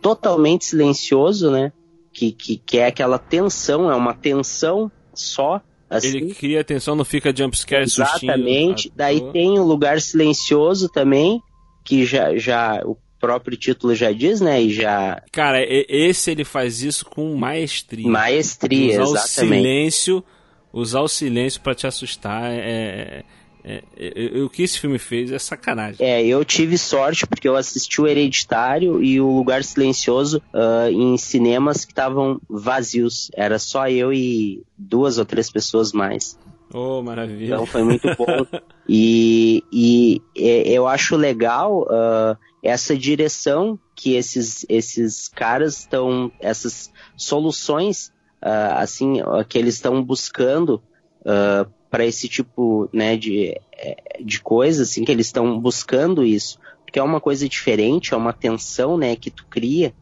[0.00, 1.72] totalmente silencioso, né?
[2.12, 7.04] Que, que, que é aquela tensão, é uma tensão só Assim, ele cria atenção, não
[7.04, 8.90] fica jumpscare Exatamente.
[8.96, 11.38] Daí tem o um lugar silencioso também,
[11.84, 14.62] que já, já o próprio título já diz, né?
[14.62, 15.22] E já.
[15.30, 18.08] Cara, esse ele faz isso com maestria.
[18.08, 19.60] Maestria, usar exatamente.
[19.60, 20.24] O silêncio,
[20.72, 23.22] usar o silêncio para te assustar é,
[23.64, 26.04] é, é, o que esse filme fez é sacanagem.
[26.04, 31.16] É, eu tive sorte porque eu assisti o Hereditário e o Lugar Silencioso uh, em
[31.16, 33.30] cinemas que estavam vazios.
[33.34, 36.36] Era só eu e duas ou três pessoas mais.
[36.74, 37.54] Oh, maravilha.
[37.54, 38.26] Então foi muito bom.
[38.88, 46.90] e, e, e, eu acho legal uh, essa direção que esses, esses caras estão, essas
[47.16, 48.08] soluções,
[48.42, 50.82] uh, assim, que eles estão buscando
[51.20, 56.58] uh, para esse tipo né, de, é, de coisa, assim, que eles estão buscando isso.
[56.86, 59.94] Porque é uma coisa diferente, é uma tensão, né, que tu cria.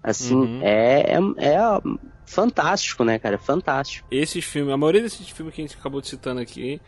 [0.00, 0.60] Assim, uhum.
[0.62, 1.58] é, é, é,
[2.24, 3.38] fantástico, né, cara?
[3.38, 4.06] Fantástico.
[4.08, 6.80] Esses filmes, a maioria desses filmes que a gente acabou de citando aqui,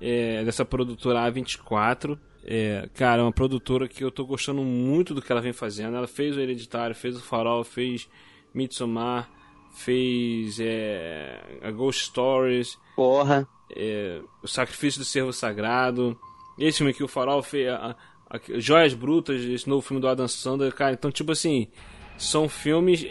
[0.00, 2.18] é dessa produtora A24.
[2.46, 5.98] É, cara, é uma produtora que eu tô gostando muito do que ela vem fazendo.
[5.98, 8.08] Ela fez o Hereditário, fez o Farol, fez
[8.54, 9.28] Midsommar,
[9.70, 12.78] fez é, a Ghost Stories.
[12.96, 16.18] Porra é, O Sacrifício do Servo Sagrado.
[16.58, 17.96] Esse filme aqui, O Farol, fez a,
[18.30, 20.92] a, a, Joias Brutas, esse novo filme do Adam Sandler, cara.
[20.92, 21.68] Então, tipo assim,
[22.16, 23.06] são filmes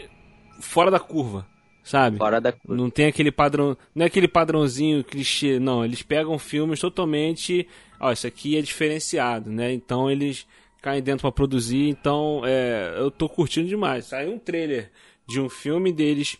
[0.60, 1.46] fora da curva,
[1.82, 2.18] sabe?
[2.18, 2.76] Fora da curva.
[2.76, 5.84] Não tem aquele padrão, não é aquele padrãozinho clichê, não.
[5.84, 7.66] Eles pegam filmes totalmente,
[7.98, 9.72] ó, isso aqui é diferenciado, né?
[9.72, 10.46] Então eles
[10.82, 11.88] caem dentro para produzir.
[11.88, 14.06] Então, é, eu tô curtindo demais.
[14.06, 14.90] Saiu um trailer
[15.26, 16.38] de um filme deles,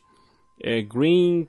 [0.62, 1.48] é, Green,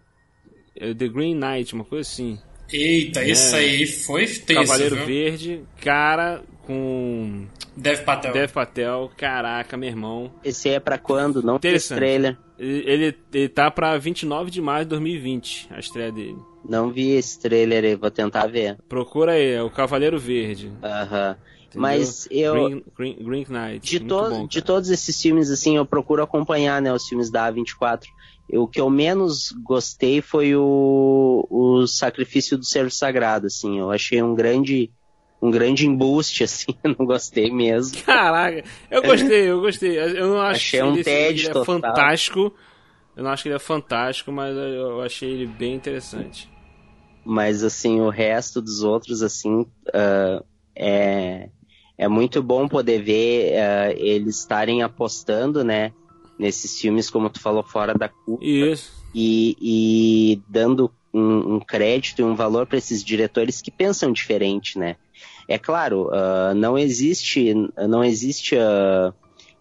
[0.76, 2.40] é, The Green Knight, uma coisa assim.
[2.72, 3.30] Eita, é.
[3.30, 5.06] esse aí foi tenso, Cavaleiro viu?
[5.06, 7.48] Verde, cara com...
[7.76, 8.34] Dev Patel.
[8.34, 10.32] Dev Patel, caraca, meu irmão.
[10.44, 11.42] Esse é pra quando?
[11.42, 12.38] Não tem trailer.
[12.60, 16.38] Ele, ele, tá pra 29 de maio de 2020, a estreia dele.
[16.68, 18.78] Não vi esse trailer aí, vou tentar ver.
[18.90, 20.72] Procura aí, é o Cavaleiro Verde.
[20.84, 21.38] Aham.
[21.74, 22.54] Mas eu.
[22.54, 23.80] Green, Green, Green Knight.
[23.80, 27.52] De, to bom, de todos esses filmes, assim, eu procuro acompanhar, né, os filmes da
[27.52, 28.06] A24
[28.54, 33.80] o que eu menos gostei foi o, o sacrifício do servo sagrado, assim.
[33.80, 34.92] Eu achei um grande
[35.42, 38.02] um grande embuste, assim, não gostei mesmo.
[38.04, 39.98] Caraca, eu gostei, eu gostei.
[39.98, 42.54] Eu não acho achei um ele, tédio ele é fantástico.
[43.16, 46.50] Eu não acho que ele é fantástico, mas eu achei ele bem interessante.
[47.26, 50.44] Mas, assim, o resto dos outros, assim, uh,
[50.76, 51.50] é,
[51.98, 55.92] é muito bom poder ver uh, eles estarem apostando, né,
[56.40, 58.44] nesses filmes, como tu falou, fora da curva.
[58.44, 58.92] Isso.
[59.14, 64.80] E, e dando um, um, crédito e um valor para esses diretores que pensam diferente,
[64.80, 64.96] né?
[65.48, 67.54] É claro, uh, não existe,
[67.88, 69.14] não existe uh,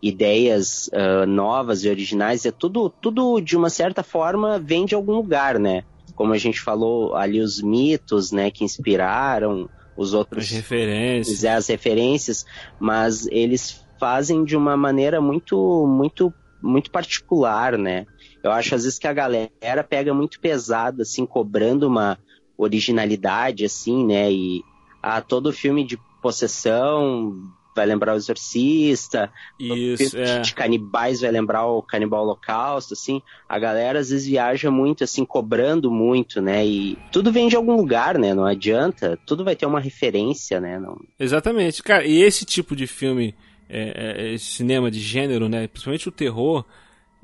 [0.03, 2.47] ideias uh, novas e originais.
[2.47, 5.83] É tudo, tudo de uma certa forma vem de algum lugar, né?
[6.15, 11.67] Como a gente falou ali os mitos, né, que inspiraram os outros as referências, as
[11.67, 12.47] referências,
[12.79, 18.07] mas eles fazem de uma maneira muito, muito muito particular, né?
[18.43, 22.19] Eu acho às vezes que a galera pega muito pesado, assim, cobrando uma
[22.57, 24.33] originalidade, assim, né?
[24.33, 24.63] E
[25.03, 27.35] ah, todo filme de possessão
[27.79, 29.31] vai lembrar o Exorcista.
[29.59, 30.41] Isso, filme é.
[30.41, 33.23] de canibais vai lembrar o Canibal Holocausto, assim.
[33.49, 36.67] A galera às vezes viaja muito, assim, cobrando muito, né?
[36.67, 38.35] E tudo vem de algum lugar, né?
[38.35, 39.19] Não adianta.
[39.25, 40.79] Tudo vai ter uma referência, né?
[40.79, 40.99] Não...
[41.19, 41.83] Exatamente.
[41.83, 43.35] Cara, e esse tipo de filme,
[43.69, 45.67] é, é, cinema de gênero, né?
[45.67, 46.65] Principalmente o terror,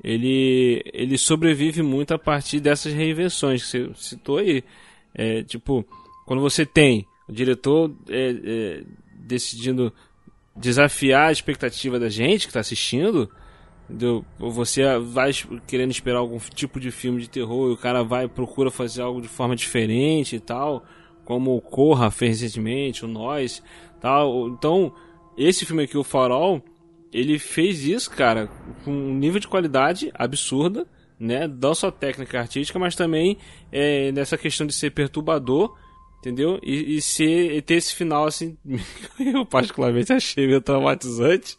[0.03, 4.63] ele, ele sobrevive muito a partir dessas reinvenções que você citou aí.
[5.13, 5.85] É, tipo,
[6.25, 8.83] quando você tem o diretor é, é,
[9.15, 9.91] decidindo
[10.55, 13.29] desafiar a expectativa da gente que está assistindo,
[13.89, 14.23] entendeu?
[14.37, 15.31] você vai
[15.67, 19.21] querendo esperar algum tipo de filme de terror e o cara vai procura fazer algo
[19.21, 20.85] de forma diferente e tal,
[21.25, 23.63] como o Corra fez recentemente, o Nós,
[23.99, 24.47] tal.
[24.47, 24.93] Então,
[25.37, 26.63] esse filme aqui, o Farol,
[27.11, 28.49] ele fez isso, cara,
[28.83, 30.85] com um nível de qualidade absurda,
[31.19, 31.47] né?
[31.47, 33.37] Não só técnica artística, mas também
[33.71, 35.75] é, nessa questão de ser perturbador,
[36.19, 36.59] entendeu?
[36.61, 38.57] E, e, ser, e ter esse final assim,
[39.19, 41.57] eu particularmente achei meio traumatizante,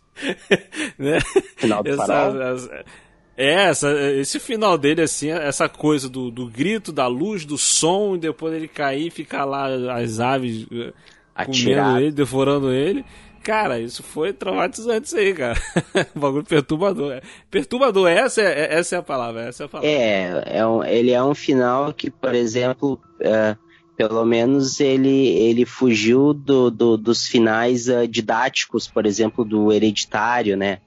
[0.98, 1.18] né?
[1.56, 2.84] Final do essa,
[3.36, 8.16] é, essa, esse final dele, assim, essa coisa do, do grito, da luz, do som,
[8.16, 10.92] e depois ele cair e ficar lá as aves eh,
[11.34, 11.90] Atirado.
[11.90, 13.04] comendo ele, devorando ele.
[13.46, 15.56] Cara, isso foi traumatizante isso aí, cara.
[16.16, 17.12] bagulho perturbador.
[17.12, 17.22] É.
[17.48, 19.88] Perturbador, essa é, essa é a palavra, essa é a palavra.
[19.88, 23.56] É, é um, ele é um final que, por exemplo, uh,
[23.96, 30.56] pelo menos ele, ele fugiu do, do, dos finais uh, didáticos, por exemplo, do hereditário,
[30.56, 30.80] né?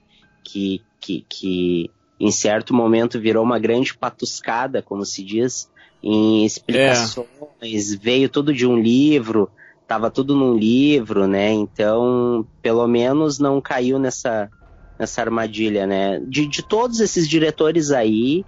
[0.44, 5.70] Que, que, que em certo momento virou uma grande patuscada, como se diz,
[6.02, 7.26] em explicações,
[7.62, 7.96] é.
[7.96, 9.50] veio tudo de um livro,
[9.90, 11.50] tava tudo num livro, né?
[11.50, 14.48] Então, pelo menos não caiu nessa,
[14.96, 16.20] nessa armadilha, né?
[16.28, 18.44] De, de todos esses diretores aí,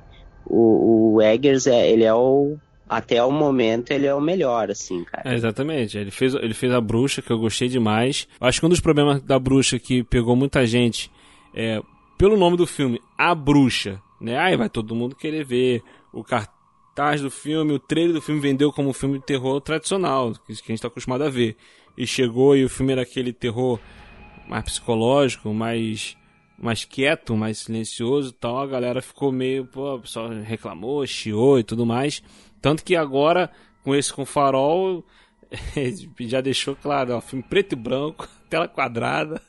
[0.46, 2.56] o, o Eggers, é, ele é o
[2.88, 5.32] até o momento ele é o melhor, assim, cara.
[5.32, 5.98] É, exatamente.
[5.98, 8.28] Ele fez, ele fez a bruxa, que eu gostei demais.
[8.40, 11.10] Acho que um dos problemas da bruxa que pegou muita gente
[11.56, 11.82] é
[12.16, 14.38] pelo nome do filme, A Bruxa, né?
[14.38, 16.22] Aí vai todo mundo querer ver o
[16.94, 20.52] cartaz do filme, o trailer do filme vendeu como um filme de terror tradicional, que
[20.52, 21.56] a gente está acostumado a ver.
[21.96, 23.78] E chegou e o filme era aquele terror
[24.48, 26.16] mais psicológico, mais
[26.58, 31.64] mais quieto, mais silencioso tal, a galera ficou meio, pô, o pessoal reclamou, chiou e
[31.64, 32.22] tudo mais.
[32.60, 33.50] Tanto que agora,
[33.82, 35.04] com esse com farol,
[36.20, 39.40] já deixou claro, ó, filme preto e branco, tela quadrada.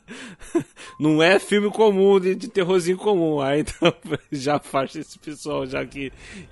[0.99, 3.39] Não é filme comum, de, de terrorzinho comum.
[3.39, 3.93] Aí então
[4.31, 6.11] já faz esse pessoal já que,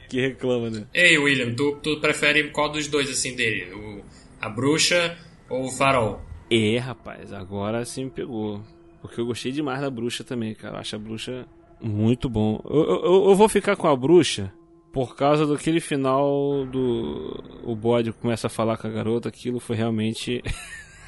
[0.10, 0.86] que reclama, né?
[0.94, 3.74] Ei, William, tu, tu prefere qual dos dois assim dele?
[3.74, 4.02] O,
[4.40, 5.18] a bruxa
[5.50, 6.22] ou o farol?
[6.50, 8.62] É, rapaz, agora sim me pegou.
[9.02, 10.76] Porque eu gostei demais da bruxa também, cara.
[10.76, 11.48] Eu acho a bruxa
[11.82, 12.62] muito bom.
[12.70, 14.54] Eu, eu, eu vou ficar com a bruxa
[14.91, 19.75] por causa daquele final do o bode começa a falar com a garota, aquilo foi
[19.75, 20.43] realmente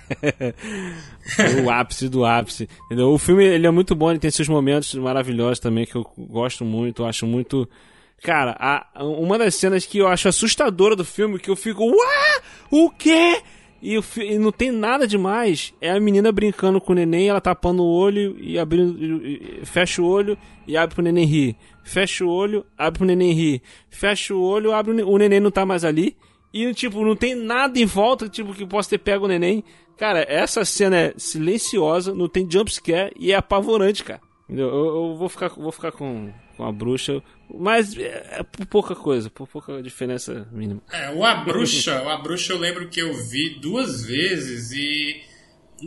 [1.35, 2.69] foi o ápice do ápice.
[2.85, 3.09] Entendeu?
[3.09, 6.63] O filme ele é muito bom, ele tem seus momentos maravilhosos também que eu gosto
[6.63, 7.67] muito, eu acho muito
[8.23, 12.41] Cara, a, uma das cenas que eu acho assustadora do filme, que eu fico, uá,
[12.71, 13.41] o quê?
[13.85, 15.73] E, o, e, não tem nada demais.
[15.81, 18.97] É a menina brincando com o neném, ela tapando o olho e abrindo.
[19.65, 21.57] Fecha o olho e abre pro neném rir.
[21.83, 23.61] Fecha o olho, abre pro neném rir.
[23.89, 26.15] Fecha o olho, abre o, o neném não tá mais ali.
[26.53, 29.65] E, tipo, não tem nada em volta, tipo, que possa ter pego o neném.
[29.97, 34.21] Cara, essa cena é silenciosa, não tem jumpscare e é apavorante, cara.
[34.47, 37.21] Eu, eu, eu, vou ficar, vou ficar com, com a bruxa,
[37.53, 40.81] mas é, é por pouca coisa, por pouca diferença mínima.
[40.91, 45.21] É, o A Bruxa, o A Bruxa eu lembro que eu vi duas vezes e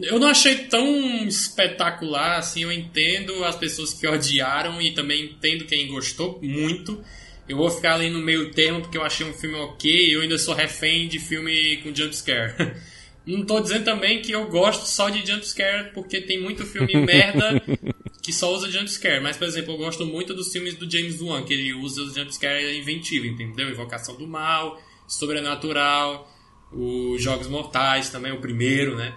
[0.03, 5.65] eu não achei tão espetacular, assim, eu entendo as pessoas que odiaram e também entendo
[5.65, 7.03] quem gostou muito.
[7.49, 10.21] Eu vou ficar ali no meio termo porque eu achei um filme ok e eu
[10.21, 12.75] ainda sou refém de filme com jumpscare.
[13.25, 17.61] Não tô dizendo também que eu gosto só de jumpscare porque tem muito filme merda
[18.27, 19.23] que só usa jumpscare.
[19.23, 22.13] Mas, por exemplo, eu gosto muito dos filmes do James Wan, que ele usa os
[22.13, 23.71] jumpscare inventivo, entendeu?
[23.71, 26.29] Invocação do Mal, Sobrenatural,
[26.73, 29.17] os Jogos Mortais também, o primeiro, né?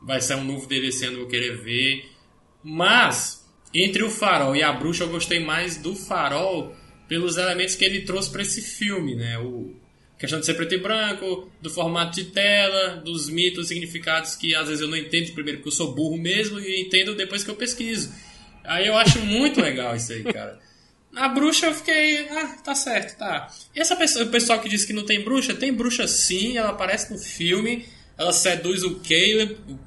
[0.00, 2.08] Vai ser um novo esse ano, vou querer ver.
[2.62, 6.76] Mas, entre o Farol e a Bruxa, eu gostei mais do Farol
[7.08, 9.36] pelos elementos que ele trouxe para esse filme, né?
[9.36, 9.74] O,
[10.16, 14.68] questão de ser preto e branco, do formato de tela, dos mitos, significados que às
[14.68, 17.56] vezes eu não entendo primeiro porque eu sou burro mesmo e entendo depois que eu
[17.56, 18.12] pesquiso.
[18.64, 20.58] Aí eu acho muito legal isso aí, cara.
[21.14, 23.48] A bruxa eu fiquei, ah, tá certo, tá.
[23.74, 26.70] E essa pessoa, o pessoal que diz que não tem bruxa, tem bruxa sim, ela
[26.70, 27.86] aparece no filme,
[28.18, 29.78] ela seduz o Caleb, o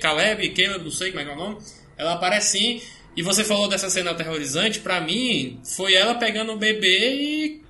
[0.00, 1.58] Caleb, Caleb, não sei como é que é o nome.
[1.96, 2.82] Ela aparece sim,
[3.16, 7.62] e você falou dessa cena aterrorizante, pra mim, foi ela pegando o bebê e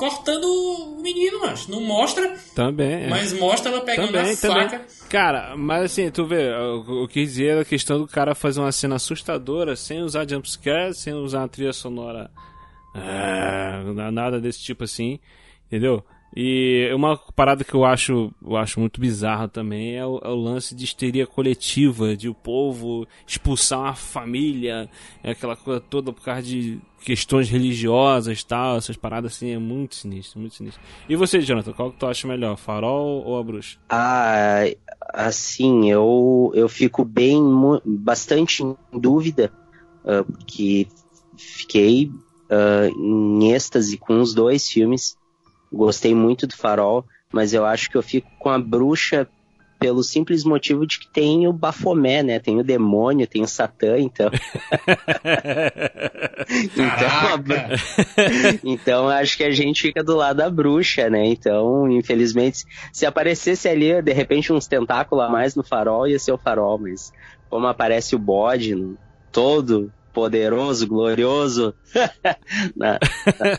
[0.00, 2.34] cortando o menino, mas não mostra.
[2.54, 3.04] Também.
[3.04, 3.08] É.
[3.08, 4.78] Mas mostra ela pegando também, a faca.
[4.78, 4.86] Também.
[5.10, 8.96] Cara, mas assim, tu vê, eu quis dizer a questão do cara fazer uma cena
[8.96, 12.30] assustadora sem usar jumpscare, sem usar uma trilha sonora.
[12.94, 15.20] Ah, nada desse tipo assim,
[15.66, 16.02] entendeu?
[16.34, 20.34] E uma parada que eu acho, eu acho muito bizarra também é o, é o,
[20.36, 24.88] lance de histeria coletiva, de o povo expulsar uma família,
[25.24, 29.96] é aquela coisa toda por causa de questões religiosas tal, essas paradas assim, é muito
[29.96, 30.80] sinistro, muito sinistro.
[31.08, 33.78] E você, Jonathan, qual que tu acha melhor, Farol ou A Bruxa?
[33.88, 34.62] Ah,
[35.12, 37.40] assim, eu, eu fico bem,
[37.84, 39.52] bastante em dúvida,
[40.04, 40.86] uh, porque
[41.36, 45.18] fiquei uh, em êxtase com os dois filmes,
[45.72, 49.28] Gostei muito do Farol, mas eu acho que eu fico com a bruxa
[49.80, 52.38] pelo simples motivo de que tem o Bafomé, né?
[52.38, 54.30] Tem o demônio, tem o Satã, então.
[56.76, 61.24] então, então acho que a gente fica do lado da bruxa, né?
[61.24, 66.32] Então, infelizmente, se aparecesse ali, de repente, uns tentáculos a mais no farol, ia ser
[66.32, 67.10] o farol, mas
[67.48, 68.76] como aparece o bode
[69.32, 71.74] todo poderoso, glorioso
[72.76, 72.98] na,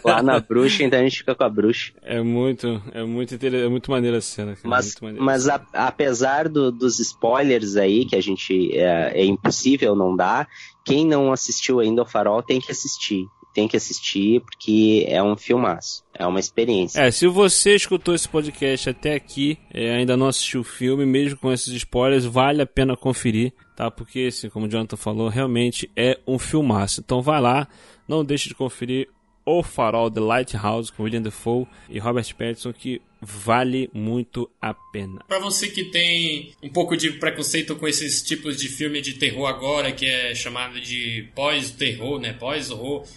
[0.03, 1.93] lá na bruxa, então a gente fica com a bruxa.
[2.01, 4.57] É muito, é muito interessante, é muito maneira a cena.
[4.63, 10.15] Mas, mas a, apesar do, dos spoilers aí, que a gente é, é impossível não
[10.15, 10.47] dar,
[10.85, 15.35] quem não assistiu ainda ao Farol tem que assistir tem que assistir porque é um
[15.35, 17.01] filmaço, é uma experiência.
[17.01, 21.37] É, se você escutou esse podcast até aqui, é, ainda não assistiu o filme, mesmo
[21.37, 23.89] com esses spoilers, vale a pena conferir tá?
[23.89, 27.01] Porque, assim, como o Jonathan falou, realmente é um filmaço.
[27.03, 27.67] Então vai lá,
[28.07, 29.09] não deixe de conferir
[29.43, 35.23] O Farol The Lighthouse com William Defoe e Robert Pattinson, que vale muito a pena.
[35.27, 39.47] Para você que tem um pouco de preconceito com esses tipos de filme de terror
[39.47, 42.34] agora, que é chamado de pós-terror, né?
[42.34, 43.07] Pós-horror.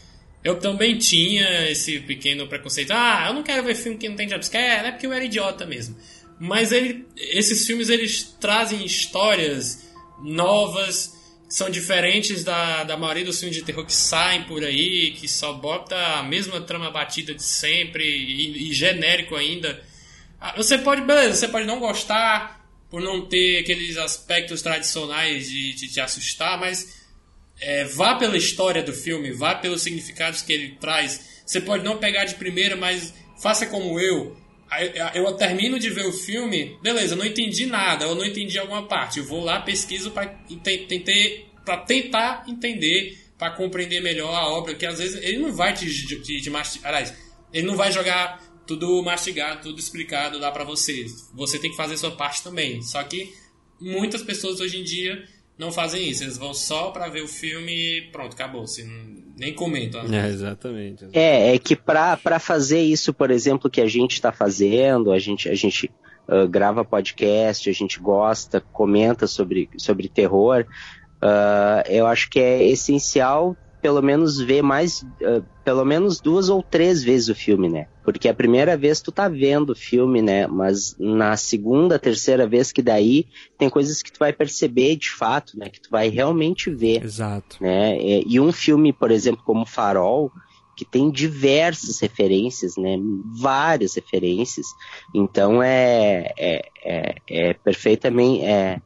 [0.43, 2.91] Eu também tinha esse pequeno preconceito.
[2.93, 5.67] Ah, eu não quero ver filme que não tem jumpscare, é porque eu era idiota
[5.67, 5.97] mesmo.
[6.39, 9.84] Mas ele, esses filmes eles trazem histórias
[10.25, 11.14] novas,
[11.47, 15.29] que são diferentes da, da maioria dos filmes de terror que saem por aí, que
[15.29, 19.81] só bota a mesma trama batida de sempre e, e genérico ainda.
[20.41, 25.75] Ah, você pode, beleza, você pode não gostar por não ter aqueles aspectos tradicionais de,
[25.75, 27.05] de te assustar, mas
[27.61, 31.43] é, vá pela história do filme, vá pelos significados que ele traz.
[31.45, 33.12] Você pode não pegar de primeira, mas
[33.43, 34.37] faça como eu
[35.15, 39.19] eu termino de ver o filme, beleza, não entendi nada, eu não entendi alguma parte.
[39.19, 40.27] Eu vou lá, pesquiso para
[41.87, 46.41] tentar entender, para compreender melhor a obra, que às vezes ele não vai te, te,
[46.41, 46.93] te mastigar.
[46.93, 47.15] Aliás,
[47.53, 51.07] ele não vai jogar tudo mastigado, tudo explicado lá para você.
[51.35, 52.83] Você tem que fazer sua parte também.
[52.83, 53.33] Só que
[53.81, 55.25] muitas pessoas hoje em dia
[55.59, 56.25] não fazem isso.
[56.25, 58.67] Eles vão só para ver o filme e pronto, acabou.
[58.67, 58.87] Você
[59.37, 60.01] nem comentam.
[60.03, 64.33] É, exatamente, exatamente, É, é que para fazer isso, por exemplo, que a gente está
[64.33, 65.91] fazendo, a gente, a gente
[66.29, 70.67] uh, grava podcast, a gente gosta, comenta sobre, sobre terror,
[71.23, 76.62] uh, eu acho que é essencial pelo menos ver mais, uh, pelo menos duas ou
[76.62, 77.87] três vezes o filme, né?
[78.03, 80.47] Porque a primeira vez tu tá vendo o filme, né?
[80.47, 83.26] Mas na segunda, terceira vez que daí
[83.59, 85.68] tem coisas que tu vai perceber de fato, né?
[85.68, 87.05] Que tu vai realmente ver.
[87.05, 87.59] Exato.
[87.61, 87.99] Né?
[88.26, 90.32] E um filme, por exemplo, como Farol,
[90.74, 92.97] que tem diversas referências, né?
[93.39, 94.66] Várias referências.
[95.14, 98.47] Então é, é, é, é perfeitamente.
[98.47, 98.80] É,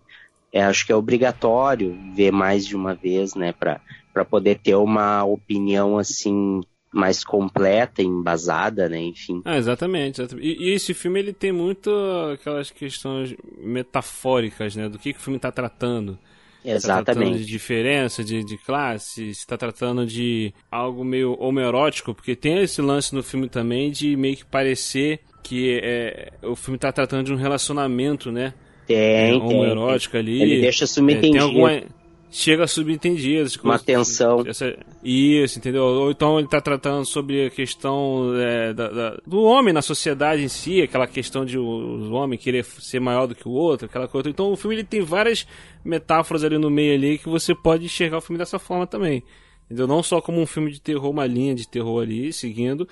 [0.53, 3.53] é, acho que é obrigatório ver mais de uma vez, né?
[3.53, 3.81] Para
[4.19, 6.61] para poder ter uma opinião assim
[6.93, 9.01] mais completa, embasada, né?
[9.01, 9.43] Enfim.
[9.45, 10.23] Ah, exatamente.
[10.41, 11.91] E, e, esse filme ele tem muito
[12.33, 14.89] aquelas questões metafóricas, né?
[14.89, 16.19] Do que, que o filme está tratando.
[16.65, 17.07] Exatamente.
[17.07, 22.35] Tá tratando de diferença, de, de classe, se está tratando de algo meio homerótico, porque
[22.35, 26.91] tem esse lance no filme também de meio que parecer que é, o filme está
[26.91, 28.53] tratando de um relacionamento, né?
[28.87, 30.21] Tem, é, homoerótico tem.
[30.21, 30.43] ali.
[30.43, 31.37] Ele deixa subentendido.
[31.37, 31.98] É, tem alguma
[32.31, 33.49] chega a subentendido.
[33.63, 34.43] Uma tensão.
[34.47, 35.83] Essa, isso, entendeu?
[35.83, 40.43] Ou então ele está tratando sobre a questão é, da, da, do homem na sociedade
[40.43, 43.87] em si, aquela questão de o, o, homem querer ser maior do que o outro,
[43.87, 44.29] aquela coisa.
[44.29, 45.47] Então o filme ele tem várias
[45.85, 49.23] metáforas ali no meio ali que você pode enxergar o filme dessa forma também.
[49.67, 49.87] Entendeu?
[49.87, 52.89] Não só como um filme de terror, uma linha de terror ali, seguindo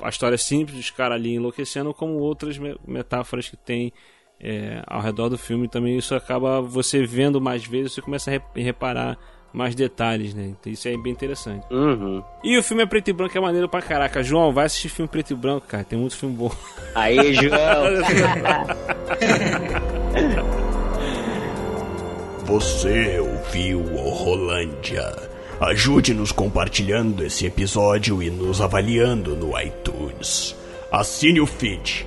[0.00, 3.92] a história simples dos caras ali enlouquecendo, como outras metáforas que tem
[4.42, 8.40] é, ao redor do filme também isso acaba você vendo mais vezes, você começa a
[8.58, 9.16] reparar
[9.52, 10.46] mais detalhes, né?
[10.46, 11.66] Então isso é bem interessante.
[11.70, 12.22] Uhum.
[12.42, 14.22] E o filme é preto e branco, é maneiro pra caraca.
[14.22, 15.84] João, vai assistir filme preto e branco, cara.
[15.84, 16.50] Tem muito filme bom.
[16.94, 17.52] Aí, João!
[22.46, 25.30] Você ouviu o Rolândia.
[25.60, 30.56] Ajude-nos compartilhando esse episódio e nos avaliando no iTunes.
[30.90, 32.06] Assine o feed